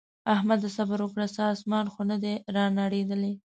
احمده! 0.35 0.67
صبره 0.77 1.03
وکړه 1.05 1.27
څه 1.35 1.41
اسمان 1.55 1.85
خو 1.93 2.01
نه 2.11 2.17
دی 2.23 2.33
رانړېدلی. 2.55 3.33